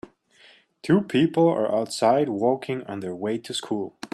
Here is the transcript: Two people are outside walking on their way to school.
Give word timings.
Two 0.81 1.01
people 1.01 1.47
are 1.47 1.71
outside 1.71 2.27
walking 2.27 2.83
on 2.85 3.01
their 3.01 3.15
way 3.15 3.37
to 3.37 3.53
school. 3.53 3.95